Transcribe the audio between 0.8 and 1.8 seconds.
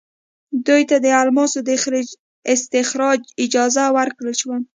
ته د الماسو د